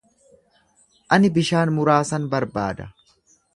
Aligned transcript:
Ani 1.17 1.31
bishaan 1.35 1.73
muraasan 1.77 2.27
barbaada. 2.35 2.91